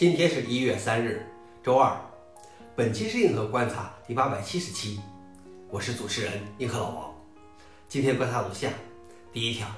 [0.00, 1.26] 今天是一月三日，
[1.62, 1.94] 周二。
[2.74, 4.98] 本期是硬核观察第八百七十期，
[5.68, 7.14] 我是主持人硬核老王。
[7.86, 8.70] 今天观察如下：
[9.30, 9.68] 第一条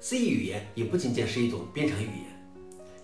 [0.00, 2.24] ，C 语言也不仅仅是一种编程语言。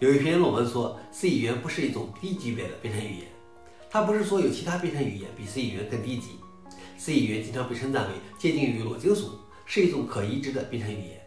[0.00, 3.28] 有一篇论文说，C 语言不是一种低级别的编程语言。
[3.88, 6.32] 它不是说有其他编程语言比 C 语言更低级。
[6.98, 9.30] C 语言经常被称赞为接近于裸金属，
[9.64, 11.18] 是一种可移植的编程语言。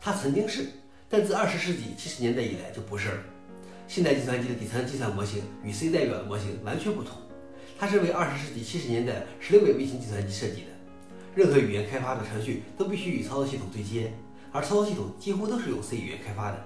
[0.00, 0.70] 它曾经是，
[1.08, 3.22] 但自二十世纪七十年代以来就不是了。
[3.90, 7.16] 现代计算机的底层计算模型与 C 代表的模型完全不同，
[7.76, 10.68] 它是为二十世纪七十年代十六位微型计算机设计的。
[11.34, 14.12] 任何语言开发的程序都必须与操作系统对接，
[14.52, 16.64] 而操作系统几乎都是用 C 语言开发的。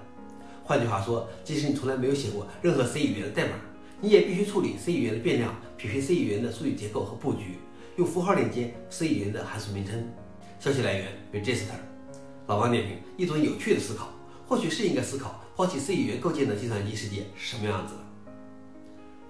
[0.63, 3.53] 换句话说，即使你从来没有写过任何 C 语言的代码，
[3.99, 7.57] 你也必须处理 C 语言的变量，匹配 C 语言的数据结构和布局，
[7.95, 10.07] 用符号链接 C 语言的函数名称。
[10.59, 11.73] 消息来源：Register。
[12.45, 14.09] 老王点评：一种有趣的思考，
[14.47, 15.41] 或许是应该思考。
[15.55, 18.01] 抛弃 C 语言构建的计算机世界是什么样子的？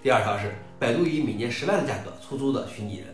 [0.02, 3.06] 第二条是百度以每年十万的价格出租的虚拟人。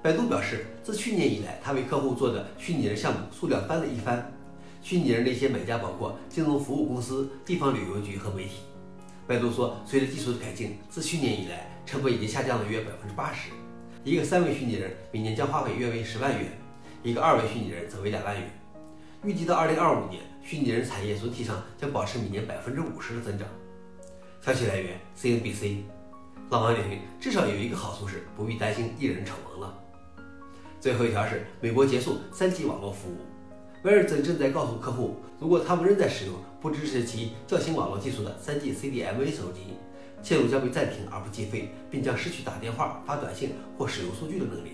[0.00, 4.32] 百度表示，自去年以来，他为客户做的虚拟人项目数量翻了一番。
[4.82, 8.62] 虚拟人的一些买家包括金融服务公司、地方旅游局和媒体。
[9.26, 13.50] 百度说，随着技术的改进，自去年以来，成本已经下降了约百分之八十。
[14.04, 16.52] 一个三维虚拟人每年将花费约为十万元，
[17.02, 18.48] 一个二维虚拟人则为两万元。
[19.24, 23.48] 预计到二零二五年，虚拟人产业总体上将保持每年百分之五十的增长。
[24.40, 25.82] 消息来源：CNBC。
[26.50, 29.78] 老王点评：至少有一个好处是不必担心艺人丑闻了。
[30.80, 33.18] 最后一条是美国结束三 G 网络服务。
[33.84, 39.78] 威尔森正在告诉客户，如果他们仍在使用不支持其较新网络技术的三 G CDMA 手机，
[40.22, 44.72] 线路将被暂停而不计费，并将失去打电话、发短信或使用数据的能力。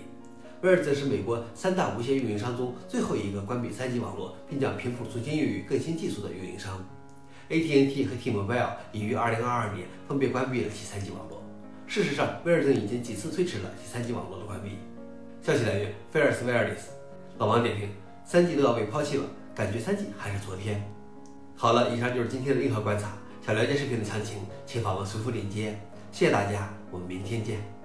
[0.61, 6.83] 威尔则是美国三大无线运营商中最后一个关闭 3G 网络，并将频谱重新用于更新技术的运营商。
[7.49, 11.41] AT&T 和 T-Mobile 已于2022年分别关闭了其 3G 网络。
[11.87, 14.71] 事实上，威尔森已经几次推迟了其 3G 网络的关闭。
[15.41, 16.89] 消息来源：Fairs Wireless。
[17.37, 17.89] 老王点评
[18.29, 19.23] ：3G 都要被抛弃了，
[19.55, 20.83] 感觉 3G 还是昨天。
[21.55, 23.17] 好了，以上就是今天的硬核观察。
[23.45, 25.79] 想了解视频的详情，请访问随附链接。
[26.11, 27.78] 谢谢大家，我们明天见。